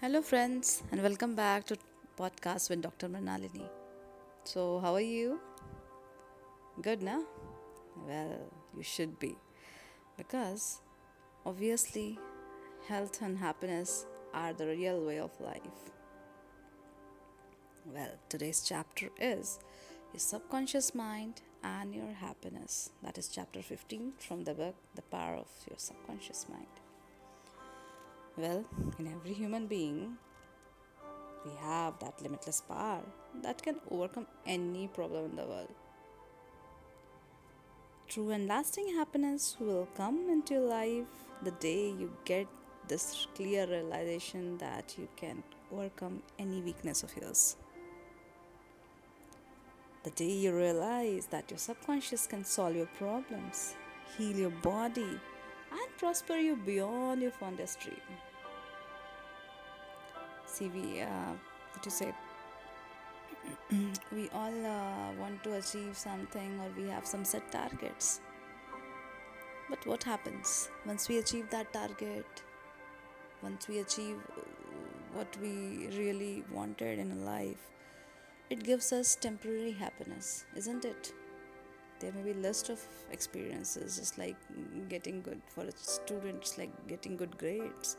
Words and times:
Hello, 0.00 0.22
friends, 0.22 0.84
and 0.92 1.02
welcome 1.02 1.34
back 1.34 1.64
to 1.64 1.76
podcast 2.16 2.70
with 2.70 2.82
Dr. 2.82 3.08
Manalini. 3.08 3.68
So, 4.44 4.78
how 4.78 4.94
are 4.94 5.00
you? 5.00 5.40
Good, 6.80 7.02
na? 7.02 7.22
Well, 8.06 8.38
you 8.76 8.84
should 8.84 9.18
be, 9.18 9.34
because 10.16 10.80
obviously, 11.44 12.16
health 12.86 13.20
and 13.22 13.36
happiness 13.36 14.06
are 14.32 14.52
the 14.52 14.68
real 14.68 15.04
way 15.04 15.18
of 15.18 15.32
life. 15.40 15.90
Well, 17.84 18.12
today's 18.28 18.62
chapter 18.64 19.08
is 19.20 19.58
your 20.12 20.20
subconscious 20.20 20.94
mind 20.94 21.42
and 21.64 21.92
your 21.92 22.12
happiness. 22.12 22.92
That 23.02 23.18
is 23.18 23.26
chapter 23.26 23.62
15 23.62 24.12
from 24.20 24.44
the 24.44 24.54
book 24.54 24.76
The 24.94 25.02
Power 25.02 25.34
of 25.34 25.48
Your 25.68 25.78
Subconscious 25.78 26.46
Mind. 26.48 26.87
Well, 28.38 28.64
in 29.00 29.08
every 29.08 29.32
human 29.32 29.66
being, 29.66 30.16
we 31.44 31.50
have 31.60 31.98
that 31.98 32.22
limitless 32.22 32.60
power 32.60 33.02
that 33.42 33.60
can 33.60 33.80
overcome 33.90 34.28
any 34.46 34.86
problem 34.86 35.24
in 35.24 35.34
the 35.34 35.44
world. 35.44 35.74
True 38.06 38.30
and 38.30 38.46
lasting 38.46 38.94
happiness 38.94 39.56
will 39.58 39.88
come 39.96 40.30
into 40.30 40.54
your 40.54 40.68
life 40.68 41.08
the 41.42 41.50
day 41.50 41.88
you 41.88 42.12
get 42.24 42.46
this 42.86 43.26
clear 43.34 43.66
realization 43.66 44.56
that 44.58 44.94
you 44.96 45.08
can 45.16 45.42
overcome 45.72 46.22
any 46.38 46.62
weakness 46.62 47.02
of 47.02 47.16
yours. 47.20 47.56
The 50.04 50.10
day 50.10 50.30
you 50.30 50.56
realize 50.56 51.26
that 51.26 51.50
your 51.50 51.58
subconscious 51.58 52.28
can 52.28 52.44
solve 52.44 52.76
your 52.76 52.86
problems, 52.98 53.74
heal 54.16 54.36
your 54.36 54.50
body, 54.62 55.18
and 55.72 55.96
prosper 55.98 56.36
you 56.36 56.54
beyond 56.54 57.20
your 57.20 57.32
fondest 57.32 57.80
dream. 57.80 58.00
See, 60.48 60.68
we, 60.68 61.02
uh, 61.02 61.32
what 61.72 61.84
you 61.84 61.90
say, 61.90 62.12
we 64.12 64.28
all 64.30 64.66
uh, 64.66 65.12
want 65.20 65.44
to 65.44 65.54
achieve 65.54 65.96
something 65.96 66.58
or 66.60 66.82
we 66.82 66.88
have 66.88 67.06
some 67.06 67.24
set 67.24 67.52
targets. 67.52 68.20
But 69.68 69.86
what 69.86 70.02
happens 70.02 70.70
once 70.86 71.08
we 71.08 71.18
achieve 71.18 71.50
that 71.50 71.72
target? 71.72 72.26
Once 73.42 73.68
we 73.68 73.80
achieve 73.80 74.16
uh, 74.36 74.40
what 75.12 75.36
we 75.40 75.88
really 75.98 76.42
wanted 76.50 76.98
in 76.98 77.24
life, 77.24 77.70
it 78.48 78.64
gives 78.64 78.92
us 78.92 79.14
temporary 79.14 79.72
happiness, 79.72 80.46
isn't 80.56 80.86
it? 80.86 81.12
There 82.00 82.10
may 82.12 82.32
be 82.32 82.32
list 82.32 82.70
of 82.70 82.80
experiences, 83.12 83.98
just 83.98 84.18
like 84.18 84.36
getting 84.88 85.20
good 85.20 85.42
for 85.46 85.64
a 85.64 85.72
student, 85.72 86.54
like 86.56 86.70
getting 86.88 87.16
good 87.16 87.36
grades 87.36 87.96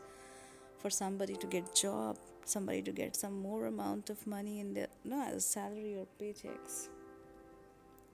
for 0.80 0.90
somebody 0.90 1.36
to 1.36 1.46
get 1.46 1.74
job 1.74 2.16
somebody 2.50 2.82
to 2.82 2.92
get 2.92 3.16
some 3.16 3.40
more 3.40 3.66
amount 3.66 4.10
of 4.10 4.26
money 4.26 4.60
in 4.60 4.74
their 4.74 4.88
no 5.04 5.22
as 5.22 5.44
salary 5.44 5.96
or 5.96 6.06
paychecks. 6.20 6.88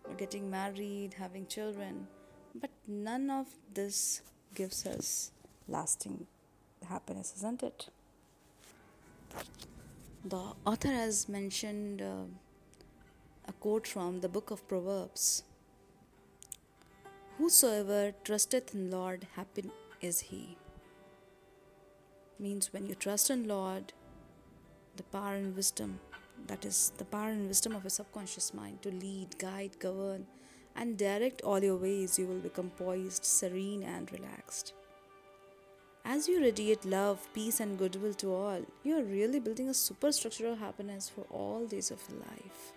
Or 0.04 0.14
getting 0.14 0.50
married 0.50 1.14
having 1.18 1.46
children. 1.46 2.06
But 2.54 2.70
none 2.86 3.30
of 3.30 3.46
this 3.74 4.22
gives 4.54 4.86
us 4.86 5.32
lasting 5.68 6.26
happiness 6.88 7.34
isn't 7.36 7.62
it? 7.62 7.88
The 10.24 10.42
author 10.64 10.88
has 10.88 11.28
mentioned 11.28 12.00
uh, 12.02 12.26
a 13.48 13.52
quote 13.52 13.86
from 13.86 14.20
the 14.20 14.28
book 14.28 14.50
of 14.50 14.66
proverbs. 14.68 15.42
Whosoever 17.38 18.12
trusteth 18.24 18.74
in 18.74 18.90
lord 18.90 19.26
happy 19.34 19.70
is 20.00 20.20
he 20.20 20.56
means 22.38 22.72
when 22.72 22.86
you 22.86 22.94
trust 22.94 23.30
in 23.30 23.48
Lord, 23.48 23.92
the 24.96 25.02
power 25.04 25.34
and 25.34 25.56
wisdom, 25.56 26.00
that 26.46 26.64
is 26.64 26.92
the 26.98 27.04
power 27.04 27.28
and 27.28 27.48
wisdom 27.48 27.74
of 27.74 27.84
your 27.84 27.90
subconscious 27.90 28.54
mind 28.54 28.82
to 28.82 28.90
lead, 28.90 29.38
guide, 29.38 29.78
govern, 29.78 30.26
and 30.74 30.98
direct 30.98 31.40
all 31.42 31.62
your 31.62 31.76
ways, 31.76 32.18
you 32.18 32.26
will 32.26 32.38
become 32.38 32.70
poised, 32.70 33.24
serene, 33.24 33.82
and 33.82 34.12
relaxed. 34.12 34.74
As 36.04 36.28
you 36.28 36.40
radiate 36.40 36.84
love, 36.84 37.26
peace, 37.34 37.58
and 37.58 37.78
goodwill 37.78 38.14
to 38.14 38.32
all, 38.32 38.60
you 38.84 38.96
are 38.96 39.02
really 39.02 39.40
building 39.40 39.68
a 39.68 39.74
superstructure 39.74 40.46
of 40.46 40.58
happiness 40.58 41.10
for 41.12 41.22
all 41.30 41.66
days 41.66 41.90
of 41.90 42.00
your 42.08 42.20
life. 42.20 42.72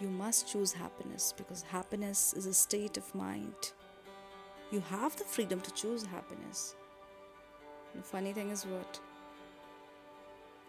You 0.00 0.08
must 0.08 0.52
choose 0.52 0.72
happiness 0.72 1.34
because 1.36 1.62
happiness 1.62 2.32
is 2.32 2.46
a 2.46 2.54
state 2.54 2.96
of 2.96 3.12
mind. 3.12 3.72
You 4.70 4.80
have 4.90 5.16
the 5.16 5.24
freedom 5.24 5.60
to 5.62 5.72
choose 5.72 6.06
happiness. 6.06 6.76
The 7.94 8.02
funny 8.02 8.32
thing 8.32 8.50
is 8.50 8.64
what? 8.64 9.00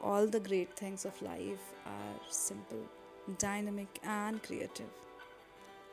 All 0.02 0.28
the 0.28 0.40
great 0.40 0.75
things 0.75 1.06
of 1.06 1.22
life 1.22 1.74
are 1.85 2.19
simple, 2.30 2.84
dynamic, 3.38 4.00
and 4.03 4.41
creative. 4.41 4.90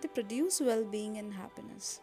They 0.00 0.08
produce 0.08 0.60
well 0.60 0.84
being 0.84 1.16
and 1.18 1.34
happiness. 1.34 2.00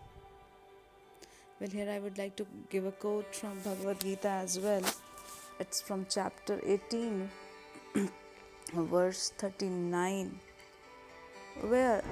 Well, 1.59 1.69
here 1.69 1.89
I 1.89 1.99
would 1.99 2.17
like 2.17 2.35
to 2.37 2.47
give 2.69 2.85
a 2.85 2.91
quote 2.91 3.33
from 3.33 3.59
Bhagavad 3.59 4.01
Gita 4.01 4.27
as 4.27 4.59
well. 4.59 4.83
It's 5.59 5.79
from 5.81 6.05
chapter 6.09 6.59
18, 6.65 7.29
verse 8.73 9.31
39, 9.37 10.39
where 11.61 12.03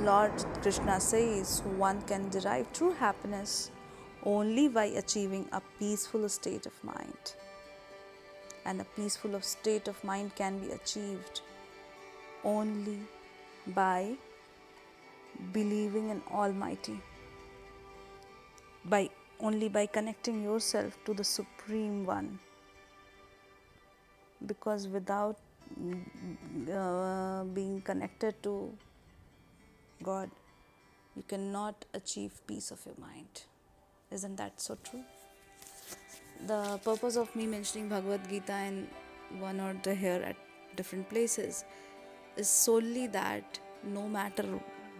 Lord 0.00 0.32
Krishna 0.62 1.00
says 1.00 1.62
one 1.76 2.00
can 2.02 2.30
derive 2.30 2.72
true 2.72 2.92
happiness 2.92 3.70
only 4.24 4.68
by 4.68 4.86
achieving 4.86 5.46
a 5.52 5.60
peaceful 5.78 6.28
state 6.28 6.66
of 6.66 6.72
mind. 6.82 7.34
And 8.64 8.80
a 8.80 8.84
peaceful 8.84 9.40
state 9.40 9.88
of 9.88 10.02
mind 10.02 10.34
can 10.34 10.58
be 10.58 10.70
achieved 10.72 11.42
only 12.42 12.98
by 13.66 14.14
believing 15.52 16.10
in 16.10 16.22
Almighty, 16.32 17.00
by 18.84 19.10
only 19.40 19.68
by 19.68 19.86
connecting 19.86 20.42
yourself 20.42 20.96
to 21.04 21.12
the 21.12 21.24
Supreme 21.24 22.06
One. 22.06 22.38
Because 24.46 24.88
without 24.88 25.36
uh, 26.72 27.44
being 27.44 27.80
connected 27.82 28.42
to 28.42 28.72
God, 30.02 30.30
you 31.16 31.22
cannot 31.22 31.84
achieve 31.94 32.40
peace 32.46 32.70
of 32.70 32.80
your 32.86 32.94
mind. 32.98 33.44
Isn't 34.14 34.36
that 34.36 34.60
so 34.60 34.76
true? 34.84 35.02
The 36.46 36.78
purpose 36.84 37.16
of 37.16 37.34
me 37.34 37.46
mentioning 37.46 37.88
Bhagavad 37.88 38.28
Gita 38.30 38.56
in 38.66 38.86
one 39.40 39.58
or 39.60 39.74
the 39.82 39.94
here 39.94 40.22
at 40.24 40.36
different 40.76 41.08
places 41.08 41.64
is 42.36 42.48
solely 42.48 43.08
that 43.08 43.58
no 43.82 44.08
matter 44.08 44.44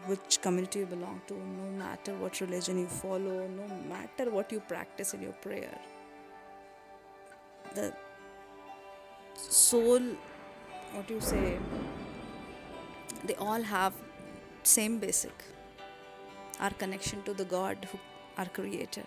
which 0.06 0.38
community 0.42 0.80
you 0.80 0.86
belong 0.86 1.20
to, 1.28 1.34
no 1.34 1.70
matter 1.78 2.14
what 2.14 2.40
religion 2.40 2.78
you 2.78 2.86
follow, 2.86 3.46
no 3.46 3.68
matter 3.88 4.30
what 4.30 4.50
you 4.50 4.58
practice 4.60 5.14
in 5.14 5.22
your 5.22 5.36
prayer, 5.44 5.78
the 7.74 7.92
soul, 9.36 10.00
what 10.92 11.08
you 11.08 11.20
say, 11.20 11.58
they 13.24 13.34
all 13.36 13.62
have 13.62 13.92
same 14.64 14.98
basic, 14.98 15.44
our 16.58 16.70
connection 16.70 17.22
to 17.22 17.32
the 17.32 17.44
God 17.44 17.88
who 17.92 17.98
our 18.36 18.46
Creator. 18.46 19.04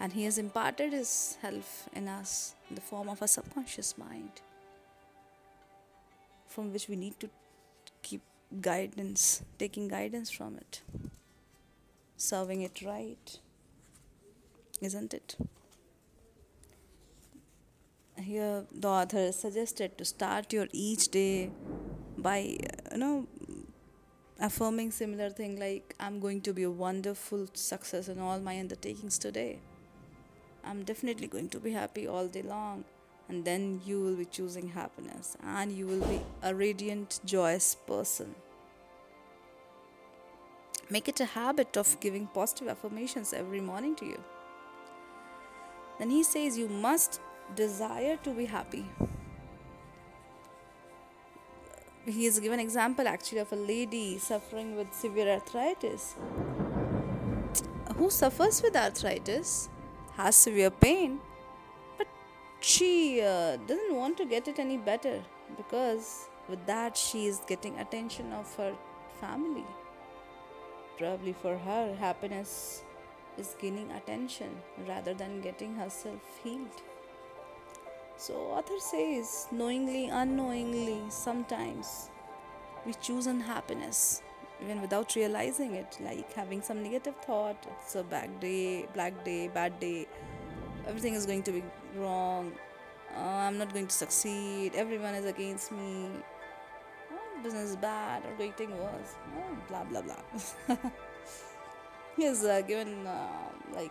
And 0.00 0.12
He 0.12 0.24
has 0.24 0.38
imparted 0.38 0.92
His 0.92 1.08
self 1.08 1.88
in 1.92 2.08
us 2.08 2.54
in 2.68 2.74
the 2.74 2.80
form 2.80 3.08
of 3.08 3.22
a 3.22 3.28
subconscious 3.28 3.96
mind 3.96 4.40
from 6.52 6.72
which 6.72 6.88
we 6.88 6.96
need 6.96 7.18
to 7.18 7.30
keep 8.02 8.20
guidance, 8.60 9.42
taking 9.58 9.88
guidance 9.88 10.30
from 10.30 10.56
it, 10.56 10.82
serving 12.16 12.62
it 12.62 12.82
right. 12.82 13.38
Isn't 14.80 15.14
it? 15.14 15.36
Here, 18.18 18.64
the 18.70 18.88
author 18.88 19.32
suggested 19.32 19.96
to 19.98 20.04
start 20.04 20.52
your 20.52 20.66
each 20.72 21.08
day 21.08 21.50
by, 22.18 22.58
you 22.92 22.98
know, 22.98 23.26
affirming 24.42 24.90
similar 24.90 25.30
thing 25.30 25.58
like 25.58 25.94
i'm 26.00 26.18
going 26.18 26.40
to 26.40 26.52
be 26.52 26.64
a 26.64 26.70
wonderful 26.70 27.46
success 27.54 28.08
in 28.08 28.18
all 28.18 28.40
my 28.40 28.58
undertakings 28.58 29.16
today. 29.16 29.60
I'm 30.64 30.84
definitely 30.84 31.26
going 31.26 31.48
to 31.50 31.60
be 31.60 31.72
happy 31.72 32.06
all 32.06 32.26
day 32.28 32.42
long. 32.42 32.84
And 33.28 33.44
then 33.44 33.80
you 33.84 34.00
will 34.00 34.14
be 34.16 34.24
choosing 34.24 34.68
happiness 34.68 35.36
and 35.44 35.72
you 35.72 35.86
will 35.86 36.06
be 36.06 36.20
a 36.42 36.54
radiant 36.54 37.20
joyous 37.24 37.76
person. 37.86 38.34
Make 40.90 41.08
it 41.08 41.20
a 41.20 41.24
habit 41.24 41.76
of 41.76 41.98
giving 42.00 42.26
positive 42.26 42.68
affirmations 42.68 43.32
every 43.32 43.60
morning 43.60 43.96
to 43.96 44.04
you. 44.04 44.20
Then 45.98 46.10
he 46.10 46.22
says 46.22 46.58
you 46.58 46.68
must 46.68 47.20
desire 47.54 48.16
to 48.24 48.30
be 48.30 48.44
happy 48.44 48.84
he 52.04 52.24
has 52.24 52.40
given 52.40 52.58
example 52.58 53.06
actually 53.06 53.38
of 53.38 53.52
a 53.52 53.56
lady 53.56 54.18
suffering 54.18 54.76
with 54.76 54.92
severe 54.92 55.28
arthritis. 55.28 56.16
Who 57.96 58.10
suffers 58.10 58.62
with 58.62 58.74
arthritis 58.74 59.68
has 60.16 60.34
severe 60.34 60.70
pain 60.70 61.20
but 61.96 62.06
she 62.60 63.20
uh, 63.20 63.56
doesn't 63.68 63.94
want 63.94 64.16
to 64.16 64.24
get 64.24 64.48
it 64.48 64.58
any 64.58 64.76
better 64.76 65.22
because 65.56 66.28
with 66.48 66.64
that 66.66 66.96
she 66.96 67.26
is 67.26 67.40
getting 67.46 67.78
attention 67.78 68.32
of 68.32 68.54
her 68.56 68.74
family. 69.20 69.64
Probably 70.98 71.32
for 71.32 71.56
her 71.56 71.94
happiness 71.94 72.82
is 73.38 73.54
gaining 73.60 73.90
attention 73.92 74.50
rather 74.88 75.14
than 75.14 75.40
getting 75.40 75.74
herself 75.74 76.20
healed 76.42 76.82
so 78.22 78.34
author 78.56 78.78
says 78.78 79.48
knowingly 79.50 80.06
unknowingly 80.06 81.02
sometimes 81.08 82.08
we 82.86 82.92
choose 83.06 83.26
unhappiness 83.26 84.22
even 84.62 84.80
without 84.80 85.16
realizing 85.16 85.74
it 85.74 85.98
like 86.00 86.32
having 86.32 86.62
some 86.62 86.84
negative 86.84 87.16
thought 87.26 87.66
it's 87.80 87.96
a 87.96 88.04
bad 88.04 88.38
day 88.38 88.86
black 88.94 89.24
day 89.24 89.48
bad 89.48 89.80
day 89.80 90.06
everything 90.86 91.14
is 91.14 91.26
going 91.26 91.42
to 91.42 91.50
be 91.50 91.64
wrong 91.96 92.52
uh, 93.16 93.40
i'm 93.46 93.58
not 93.58 93.72
going 93.74 93.88
to 93.88 93.96
succeed 94.04 94.72
everyone 94.76 95.14
is 95.16 95.26
against 95.26 95.72
me 95.72 96.06
oh, 97.12 97.42
business 97.42 97.70
is 97.70 97.76
bad 97.76 98.22
or 98.24 98.32
getting 98.38 98.70
worse 98.78 99.16
oh, 99.36 99.56
blah 99.68 99.82
blah 99.82 100.02
blah. 100.02 100.76
He 102.14 102.24
has 102.24 102.44
uh, 102.44 102.60
given 102.60 103.06
uh, 103.06 103.48
like 103.74 103.90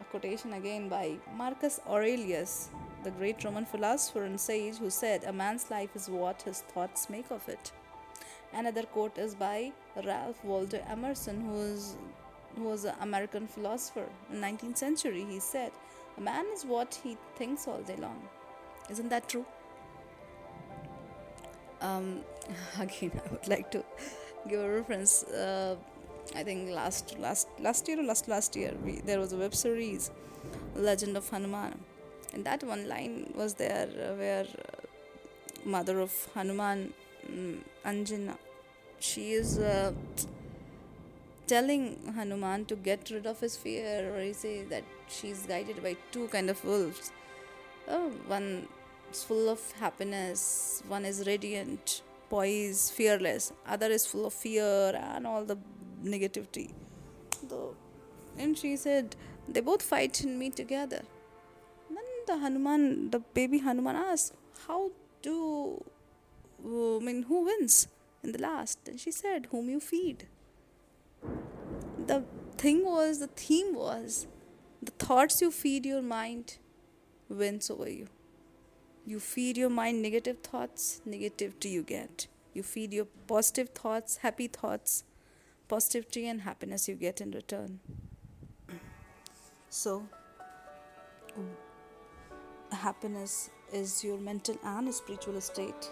a 0.00 0.04
quotation 0.10 0.54
again 0.54 0.88
by 0.88 1.14
marcus 1.36 1.78
aurelius 1.88 2.68
the 3.06 3.14
great 3.22 3.44
roman 3.44 3.66
philosopher 3.72 4.24
and 4.24 4.40
sage 4.48 4.78
who 4.82 4.90
said 4.90 5.24
a 5.24 5.32
man's 5.40 5.70
life 5.70 5.96
is 6.00 6.08
what 6.18 6.46
his 6.50 6.60
thoughts 6.72 7.08
make 7.16 7.30
of 7.38 7.48
it 7.48 7.72
another 8.62 8.84
quote 8.94 9.18
is 9.26 9.34
by 9.46 9.58
ralph 10.10 10.44
waldo 10.52 10.80
emerson 10.96 11.40
who 11.46 11.60
is 11.72 11.96
who 12.56 12.64
was 12.64 12.84
an 12.84 12.94
American 13.00 13.46
philosopher 13.46 14.06
in 14.32 14.40
19th 14.40 14.78
century. 14.78 15.24
He 15.28 15.40
said, 15.40 15.72
"A 16.16 16.20
man 16.20 16.46
is 16.54 16.64
what 16.64 17.00
he 17.02 17.16
thinks 17.36 17.68
all 17.68 17.82
day 17.82 17.96
long." 17.96 18.20
Isn't 18.90 19.10
that 19.10 19.28
true? 19.28 19.44
Um, 21.80 22.24
again, 22.80 23.12
I 23.24 23.32
would 23.32 23.48
like 23.48 23.70
to 23.72 23.84
give 24.48 24.60
a 24.60 24.70
reference. 24.70 25.24
Uh, 25.24 25.76
I 26.34 26.42
think 26.42 26.70
last 26.70 27.18
last 27.18 27.48
last 27.60 27.88
year 27.88 28.00
or 28.00 28.04
last 28.04 28.28
last 28.28 28.56
year 28.56 28.72
we, 28.84 29.00
there 29.00 29.20
was 29.20 29.32
a 29.32 29.36
web 29.36 29.54
series, 29.54 30.10
Legend 30.74 31.16
of 31.16 31.28
Hanuman, 31.28 31.78
and 32.36 32.44
that 32.44 32.62
one 32.62 32.86
line 32.86 33.32
was 33.34 33.54
there 33.54 33.88
uh, 34.06 34.14
where 34.14 34.44
uh, 34.44 35.68
mother 35.74 36.00
of 36.00 36.12
Hanuman, 36.34 36.92
um, 37.28 37.64
Anjana, 37.84 38.36
she 39.00 39.32
is. 39.32 39.58
Uh, 39.58 39.92
telling 41.46 41.96
Hanuman 42.16 42.64
to 42.64 42.74
get 42.74 43.08
rid 43.10 43.24
of 43.24 43.38
his 43.38 43.56
fear, 43.56 44.12
or 44.12 44.20
he 44.20 44.32
says 44.32 44.68
that 44.68 44.82
she's 45.08 45.46
guided 45.46 45.80
by 45.82 45.96
two 46.10 46.26
kind 46.28 46.50
of 46.50 46.64
wolves. 46.64 47.12
Oh, 47.88 48.10
one 48.26 48.66
is 49.12 49.22
full 49.22 49.48
of 49.48 49.60
happiness, 49.78 50.82
one 50.88 51.04
is 51.04 51.24
radiant, 51.24 52.02
poised, 52.28 52.92
fearless. 52.92 53.52
Other 53.64 53.86
is 53.86 54.04
full 54.06 54.26
of 54.26 54.32
fear 54.32 55.00
and 55.00 55.24
all 55.24 55.44
the 55.44 55.56
negativity. 56.04 56.72
Though, 57.48 57.76
and 58.36 58.58
she 58.58 58.76
said 58.76 59.14
they 59.48 59.60
both 59.60 59.82
fight 59.82 60.24
in 60.24 60.36
me 60.38 60.50
together. 60.50 61.02
The 62.26 62.38
Hanuman, 62.38 63.10
the 63.10 63.20
baby 63.20 63.58
Hanuman 63.58 63.96
asked, 63.96 64.34
"How 64.66 64.90
do? 65.22 65.84
Uh, 66.64 66.96
I 66.96 67.00
mean, 67.00 67.22
who 67.24 67.44
wins 67.44 67.88
in 68.22 68.32
the 68.32 68.40
last?" 68.40 68.88
And 68.88 69.00
she 69.00 69.12
said, 69.12 69.46
"Whom 69.52 69.68
you 69.70 69.80
feed." 69.80 70.26
the 72.06 72.24
thing 72.56 72.84
was, 72.84 73.18
the 73.18 73.26
theme 73.26 73.74
was, 73.74 74.26
the 74.82 74.92
thoughts 74.92 75.40
you 75.40 75.50
feed 75.50 75.84
your 75.86 76.02
mind 76.02 76.58
wins 77.28 77.70
over 77.70 77.88
you. 77.88 78.08
You 79.04 79.20
feed 79.20 79.56
your 79.56 79.70
mind 79.70 80.02
negative 80.02 80.38
thoughts, 80.42 81.00
negativity 81.08 81.70
you 81.70 81.82
get. 81.82 82.26
You 82.52 82.62
feed 82.62 82.92
your 82.92 83.06
positive 83.26 83.70
thoughts, 83.70 84.18
happy 84.18 84.48
thoughts, 84.48 85.04
positivity 85.68 86.28
and 86.28 86.42
happiness 86.42 86.88
you 86.88 86.94
get 86.94 87.20
in 87.20 87.30
return. 87.30 87.80
So, 89.68 90.08
happiness 92.72 93.50
is 93.72 94.02
your 94.04 94.18
mental 94.18 94.56
and 94.64 94.94
spiritual 94.94 95.40
state. 95.40 95.90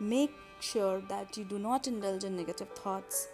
Make 0.00 0.34
sure 0.60 1.00
that 1.08 1.36
you 1.36 1.44
do 1.44 1.58
not 1.58 1.86
indulge 1.86 2.24
in 2.24 2.36
negative 2.36 2.70
thoughts 2.70 3.28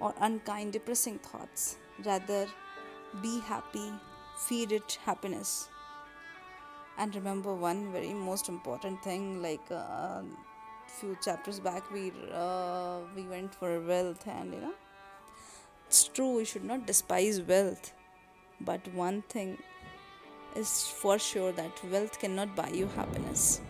or 0.00 0.14
unkind, 0.20 0.72
depressing 0.72 1.18
thoughts. 1.18 1.76
Rather, 2.04 2.46
be 3.22 3.40
happy, 3.40 3.92
feed 4.46 4.72
it 4.72 4.98
happiness. 5.04 5.68
And 6.98 7.14
remember 7.14 7.54
one 7.54 7.92
very 7.92 8.14
most 8.14 8.48
important 8.48 9.02
thing 9.02 9.42
like 9.42 9.70
a 9.70 9.76
uh, 9.76 10.22
few 10.86 11.16
chapters 11.24 11.58
back 11.60 11.90
we 11.92 12.12
uh, 12.32 12.98
we 13.16 13.22
went 13.22 13.54
for 13.54 13.80
wealth 13.80 14.26
and 14.26 14.54
you 14.54 14.60
know 14.60 14.74
it's 15.86 16.04
true 16.08 16.36
we 16.36 16.44
should 16.44 16.64
not 16.64 16.86
despise 16.86 17.40
wealth 17.40 17.92
but 18.60 18.86
one 18.94 19.22
thing 19.22 19.58
is 20.56 20.88
for 20.88 21.18
sure 21.18 21.52
that 21.52 21.80
wealth 21.90 22.18
cannot 22.18 22.54
buy 22.54 22.68
you 22.68 22.88
happiness. 22.96 23.60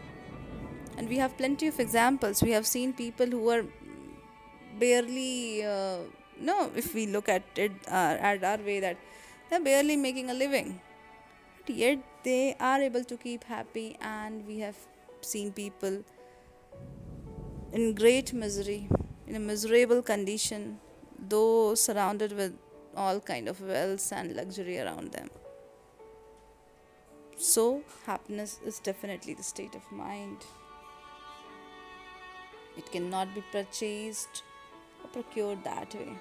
And 0.97 1.09
we 1.09 1.17
have 1.19 1.37
plenty 1.37 1.67
of 1.67 1.81
examples. 1.81 2.43
We 2.43 2.53
have 2.53 2.67
seen 2.67 2.93
people 2.93 3.27
who 3.27 3.49
are 3.51 3.65
barely 4.79 5.65
uh, 5.65 5.99
no 6.41 6.71
if 6.75 6.95
we 6.95 7.07
look 7.07 7.29
at 7.29 7.43
it 7.57 7.73
uh, 7.89 8.17
at 8.31 8.43
our 8.43 8.59
way 8.59 8.81
that 8.81 8.97
they're 9.49 9.61
barely 9.61 9.97
making 9.97 10.31
a 10.31 10.35
living 10.35 10.81
but 11.65 11.77
yet 11.77 11.99
they 12.25 12.57
are 12.61 12.81
able 12.81 13.05
to 13.05 13.17
keep 13.17 13.45
happy. 13.45 13.97
And 14.01 14.47
we 14.47 14.59
have 14.59 14.77
seen 15.21 15.53
people 15.53 16.03
in 17.73 17.95
great 17.95 18.33
misery 18.33 18.89
in 19.27 19.37
a 19.37 19.41
miserable 19.41 20.03
condition 20.03 20.79
though 21.29 21.75
surrounded 21.75 22.33
with 22.33 22.57
all 22.97 23.19
kind 23.21 23.49
of 23.49 23.61
wealth 23.61 24.13
and 24.13 24.37
luxury 24.37 24.79
around 24.79 25.11
them 25.13 25.29
so 27.37 27.83
happiness 28.07 28.59
is 28.65 28.79
definitely 28.79 29.35
the 29.35 29.43
state 29.43 29.75
of 29.75 29.91
mind 29.93 30.39
it 32.77 32.91
cannot 32.91 33.35
be 33.35 33.43
purchased 33.53 34.43
or 35.03 35.09
procured 35.11 35.63
that 35.65 35.95
way. 35.95 36.17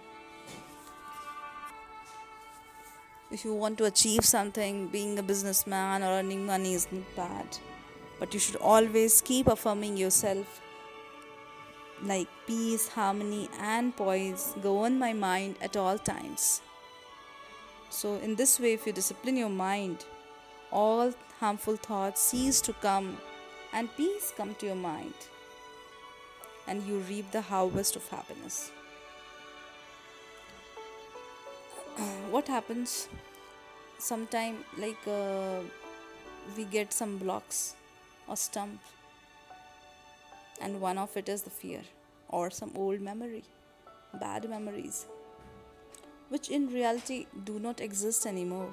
If 3.32 3.44
you 3.44 3.54
want 3.54 3.80
to 3.80 3.86
achieve 3.86 4.24
something, 4.24 4.88
being 4.88 5.18
a 5.18 5.24
businessman 5.24 6.04
or 6.04 6.20
earning 6.20 6.46
money 6.46 6.76
is 6.76 6.88
not 6.92 7.16
bad. 7.16 7.58
But 8.20 8.34
you 8.34 8.40
should 8.40 8.58
always 8.58 9.22
keep 9.22 9.48
affirming 9.48 9.98
yourself 9.98 10.62
like 12.04 12.28
peace, 12.46 12.88
harmony, 12.90 13.50
and 13.60 13.96
poise 13.96 14.54
go 14.62 14.86
in 14.86 15.00
my 15.00 15.14
mind 15.14 15.56
at 15.62 15.76
all 15.76 15.98
times. 15.98 16.62
So, 17.90 18.16
in 18.18 18.36
this 18.36 18.60
way, 18.60 18.74
if 18.74 18.86
you 18.86 18.94
discipline 18.94 19.38
your 19.38 19.50
mind, 19.50 20.06
all 20.74 21.14
harmful 21.40 21.76
thoughts 21.76 22.22
cease 22.30 22.60
to 22.68 22.74
come 22.86 23.18
and 23.74 23.96
peace 23.96 24.34
come 24.36 24.56
to 24.56 24.66
your 24.66 24.76
mind 24.76 25.14
and 26.68 26.84
you 26.88 26.98
reap 27.10 27.32
the 27.32 27.42
harvest 27.42 27.96
of 27.96 28.08
happiness. 28.08 28.72
what 32.32 32.48
happens 32.48 33.08
sometime 34.00 34.58
like 34.78 35.08
uh, 35.08 35.60
we 36.58 36.66
get 36.66 36.92
some 36.92 37.18
blocks 37.18 37.76
or 38.28 38.36
stump 38.36 38.80
and 40.62 40.82
one 40.82 40.98
of 40.98 41.16
it 41.16 41.30
is 41.30 41.44
the 41.44 41.50
fear 41.50 41.82
or 42.30 42.50
some 42.50 42.72
old 42.76 43.00
memory 43.00 43.44
bad 44.20 44.50
memories 44.50 45.06
which 46.30 46.50
in 46.50 46.68
reality 46.74 47.28
do 47.44 47.60
not 47.60 47.80
exist 47.80 48.26
anymore 48.26 48.72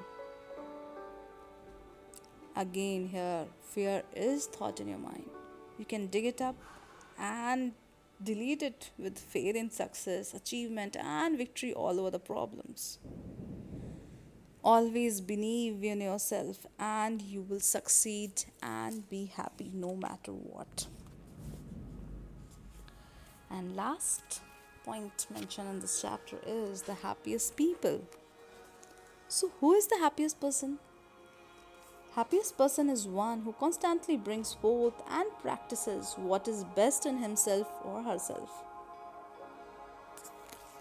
again 2.56 3.08
here 3.08 3.46
fear 3.60 4.02
is 4.14 4.46
thought 4.46 4.80
in 4.80 4.88
your 4.88 4.98
mind 4.98 5.28
you 5.78 5.84
can 5.84 6.06
dig 6.08 6.24
it 6.24 6.40
up 6.40 6.56
and 7.18 7.72
delete 8.22 8.62
it 8.62 8.90
with 8.98 9.18
faith 9.18 9.56
in 9.56 9.70
success, 9.70 10.34
achievement, 10.34 10.96
and 10.96 11.38
victory 11.38 11.72
all 11.72 11.98
over 11.98 12.10
the 12.10 12.18
problems. 12.18 12.98
Always 14.62 15.20
believe 15.22 15.82
in 15.82 16.02
yourself, 16.02 16.66
and 16.78 17.22
you 17.22 17.40
will 17.40 17.60
succeed 17.60 18.44
and 18.62 19.08
be 19.08 19.26
happy 19.26 19.70
no 19.72 19.96
matter 19.96 20.32
what. 20.32 20.86
And 23.50 23.74
last 23.74 24.42
point 24.84 25.26
mentioned 25.32 25.68
in 25.68 25.80
this 25.80 26.02
chapter 26.02 26.36
is 26.46 26.82
the 26.82 26.94
happiest 26.94 27.56
people. 27.56 28.02
So, 29.28 29.50
who 29.60 29.72
is 29.74 29.86
the 29.86 29.98
happiest 29.98 30.40
person? 30.40 30.78
Happiest 32.14 32.56
person 32.58 32.90
is 32.90 33.06
one 33.08 33.42
who 33.42 33.52
constantly 33.52 34.16
brings 34.16 34.54
forth 34.54 34.94
and 35.10 35.26
practices 35.42 36.14
what 36.18 36.48
is 36.48 36.64
best 36.76 37.06
in 37.06 37.18
himself 37.18 37.68
or 37.84 38.02
herself. 38.02 38.64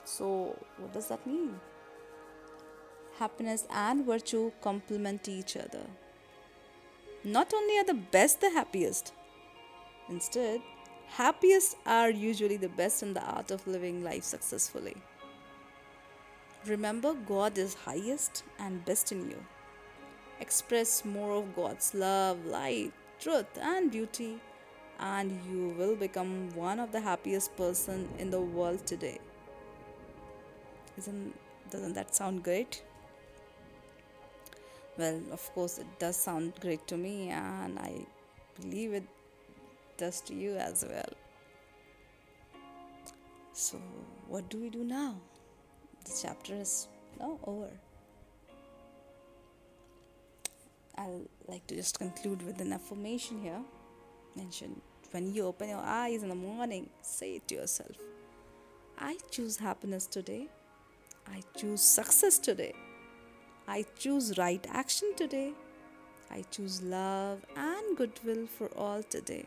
So, 0.05 0.57
what 0.77 0.93
does 0.93 1.07
that 1.09 1.25
mean? 1.25 1.59
Happiness 3.19 3.67
and 3.69 4.05
virtue 4.05 4.51
complement 4.61 5.27
each 5.29 5.55
other. 5.57 5.85
not 7.23 7.53
only 7.53 7.77
are 7.77 7.83
the 7.85 7.93
best 7.93 8.41
the 8.41 8.49
happiest, 8.49 9.13
instead, 10.09 10.61
happiest 11.07 11.75
are 11.85 12.09
usually 12.09 12.57
the 12.57 12.69
best 12.69 13.03
in 13.03 13.13
the 13.13 13.21
art 13.23 13.51
of 13.51 13.65
living 13.67 14.03
life 14.03 14.23
successfully. 14.23 14.95
Remember, 16.65 17.13
God 17.13 17.57
is 17.57 17.73
highest 17.73 18.43
and 18.59 18.83
best 18.85 19.11
in 19.11 19.29
you. 19.29 19.45
Express 20.39 21.03
more 21.03 21.31
of 21.31 21.55
God's 21.55 21.93
love, 21.93 22.45
light, 22.45 22.93
truth, 23.19 23.57
and 23.61 23.91
beauty, 23.91 24.39
and 24.99 25.31
you 25.49 25.75
will 25.77 25.95
become 25.95 26.49
one 26.55 26.79
of 26.79 26.91
the 26.91 26.99
happiest 26.99 27.55
person 27.57 28.07
in 28.17 28.29
the 28.29 28.39
world 28.39 28.85
today. 28.85 29.19
Isn't 30.97 31.33
doesn't 31.69 31.93
that 31.93 32.15
sound 32.15 32.43
great? 32.43 32.83
Well, 34.97 35.21
of 35.31 35.53
course, 35.53 35.77
it 35.77 35.87
does 35.99 36.17
sound 36.17 36.53
great 36.59 36.85
to 36.87 36.97
me, 36.97 37.29
and 37.29 37.79
I 37.79 38.05
believe 38.59 38.93
it 38.93 39.07
does 39.97 40.19
to 40.21 40.33
you 40.33 40.55
as 40.55 40.83
well. 40.89 41.13
So, 43.53 43.77
what 44.27 44.49
do 44.49 44.57
we 44.57 44.69
do 44.69 44.83
now? 44.83 45.15
The 46.05 46.11
chapter 46.21 46.55
is 46.55 46.87
now 47.19 47.39
over. 47.43 47.69
I'll 50.99 51.21
like 51.47 51.65
to 51.67 51.75
just 51.75 51.97
conclude 51.97 52.41
with 52.45 52.59
an 52.59 52.73
affirmation 52.73 53.41
here. 53.41 53.61
Mention 54.35 54.81
when 55.11 55.33
you 55.33 55.45
open 55.45 55.69
your 55.69 55.79
eyes 55.79 56.23
in 56.23 56.29
the 56.29 56.35
morning, 56.35 56.89
say 57.01 57.35
it 57.37 57.47
to 57.47 57.55
yourself 57.55 57.95
I 58.97 59.17
choose 59.31 59.55
happiness 59.55 60.05
today. 60.05 60.49
I 61.25 61.41
choose 61.57 61.81
success 61.81 62.37
today. 62.37 62.73
I 63.65 63.85
choose 63.97 64.37
right 64.37 64.65
action 64.69 65.13
today. 65.15 65.53
I 66.29 66.43
choose 66.51 66.81
love 66.81 67.45
and 67.55 67.95
goodwill 67.95 68.45
for 68.47 68.67
all 68.77 69.01
today. 69.01 69.45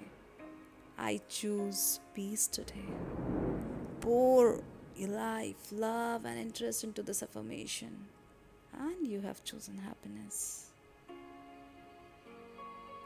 I 0.96 1.20
choose 1.28 2.00
peace 2.14 2.46
today. 2.46 2.88
Pour 4.00 4.62
your 4.96 5.10
life, 5.10 5.70
love, 5.70 6.24
and 6.24 6.38
interest 6.38 6.82
into 6.82 7.02
this 7.02 7.22
affirmation, 7.22 8.06
and 8.78 9.06
you 9.06 9.20
have 9.20 9.44
chosen 9.44 9.78
happiness. 9.78 10.71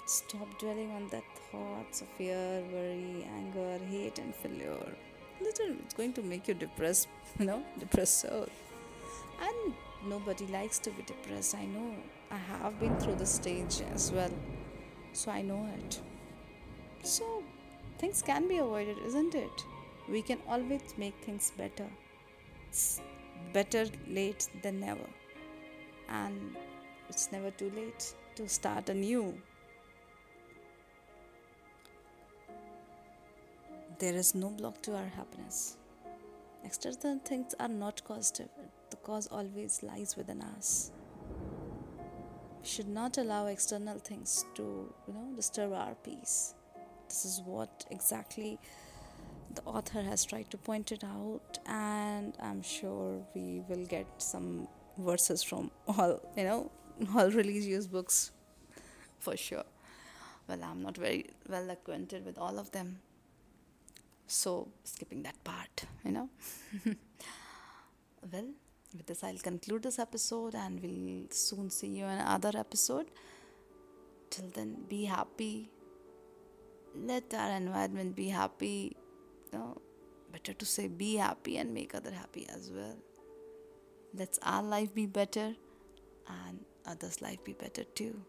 Stop 0.09 0.57
dwelling 0.61 0.93
on 0.93 1.09
the 1.09 1.21
thoughts 1.51 2.01
of 2.01 2.07
fear, 2.17 2.63
worry, 2.73 3.27
anger, 3.37 3.85
hate, 3.91 4.21
and 4.21 4.33
failure. 4.33 4.79
Little, 5.41 5.75
it's 5.81 5.95
going 5.95 6.13
to 6.13 6.23
make 6.23 6.47
you 6.47 6.55
depressed, 6.55 7.09
you 7.41 7.47
know, 7.47 7.61
depressed 7.81 8.21
soul. 8.21 8.47
And 9.43 9.75
nobody 10.07 10.47
likes 10.47 10.79
to 10.81 10.91
be 10.91 11.03
depressed. 11.03 11.57
I 11.57 11.67
know. 11.67 11.93
I 12.31 12.37
have 12.37 12.79
been 12.79 12.97
through 13.01 13.17
the 13.17 13.27
stage 13.27 13.83
as 13.93 14.13
well. 14.13 14.31
So 15.13 15.33
I 15.33 15.43
know 15.43 15.69
it. 15.77 16.01
So 17.03 17.43
things 17.99 18.23
can 18.23 18.47
be 18.47 18.59
avoided, 18.59 18.99
isn't 19.07 19.35
it? 19.35 19.65
We 20.09 20.23
can 20.23 20.39
always 20.49 20.95
make 20.97 21.17
things 21.25 21.51
better. 21.59 21.89
It's 22.69 23.01
better 23.53 23.87
late 24.07 24.49
than 24.63 24.79
never. 24.79 25.09
And 26.09 26.55
it's 27.09 27.33
never 27.33 27.51
too 27.51 27.73
late 27.75 28.15
to 28.37 28.49
start 28.49 28.89
anew. 28.89 29.37
There 33.99 34.15
is 34.15 34.35
no 34.35 34.51
block 34.51 34.83
to 34.83 34.95
our 34.95 35.07
happiness. 35.07 35.79
External 36.65 37.19
things 37.25 37.55
are 37.59 37.69
not 37.69 38.05
causative 38.05 38.49
the 38.91 38.97
cause 38.97 39.27
always 39.29 39.83
lies 39.83 40.17
within 40.17 40.43
us. 40.43 40.93
We 42.61 42.67
should 42.67 42.89
not 42.89 43.19
allow 43.19 43.47
external 43.47 43.99
things 43.99 44.45
to, 44.55 44.63
you 45.07 45.15
know, 45.15 45.33
disturb 45.35 45.73
our 45.73 45.95
peace. 45.95 46.55
This 47.09 47.25
is 47.25 47.43
what 47.45 47.85
exactly 47.91 48.59
the 49.55 49.63
author 49.63 50.03
has 50.03 50.25
tried 50.25 50.51
to 50.51 50.57
point 50.57 50.93
it 50.93 51.05
out, 51.05 51.59
and 51.67 52.37
I'm 52.41 52.63
sure 52.63 53.25
we 53.35 53.63
will 53.69 53.87
get 53.87 54.07
some 54.19 54.69
verses 54.99 55.43
from 55.43 55.71
all, 55.87 56.21
you 56.37 56.45
know, 56.45 56.71
all 57.15 57.31
religious 57.31 57.87
books 57.87 58.33
for 59.19 59.37
sure. 59.37 59.65
Well, 60.49 60.63
I'm 60.63 60.83
not 60.83 60.97
very 60.97 61.31
well 61.49 61.71
acquainted 61.71 62.25
with 62.25 62.39
all 62.39 62.59
of 62.59 62.71
them, 62.73 63.01
so 64.27 64.69
skipping 64.85 65.23
that 65.23 65.43
part, 65.45 65.85
you 66.05 66.13
know. 66.13 66.29
well, 68.33 68.49
with 68.95 69.07
this, 69.07 69.23
I'll 69.23 69.39
conclude 69.39 69.83
this 69.85 69.99
episode 69.99 70.55
and 70.55 70.81
we'll 70.81 71.27
soon 71.31 71.71
see 71.71 71.89
you 71.89 72.05
in 72.05 72.19
another 72.19 72.53
episode. 72.55 73.07
Till 74.31 74.49
then, 74.55 74.85
be 74.89 75.05
happy. 75.05 75.71
Let 76.95 77.33
our 77.35 77.51
environment 77.51 78.17
be 78.17 78.29
happy. 78.29 78.97
No, 79.53 79.81
better 80.33 80.53
to 80.53 80.65
say 80.65 80.89
be 80.89 81.17
happy 81.17 81.59
and 81.59 81.73
make 81.73 81.95
other 81.95 82.11
happy 82.11 82.47
as 82.49 82.71
well. 82.71 82.97
Let's 84.15 84.39
our 84.43 84.63
life 84.63 84.95
be 84.95 85.07
better 85.07 85.55
and 86.29 86.61
others' 86.87 87.21
life 87.21 87.45
be 87.45 87.53
better 87.53 87.85
too. 87.85 88.21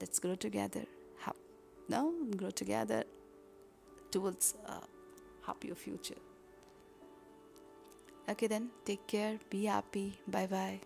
Let's 0.00 0.18
grow 0.18 0.34
together. 0.34 0.84
Ha- 1.20 1.32
no, 1.88 2.12
grow 2.36 2.50
together 2.50 3.04
towards 4.10 4.54
uh, 4.66 4.80
happier 5.48 5.74
future. 5.74 6.20
Okay, 8.28 8.46
then, 8.46 8.68
take 8.84 9.06
care, 9.06 9.38
be 9.48 9.64
happy, 9.64 10.20
bye 10.28 10.46
bye. 10.46 10.80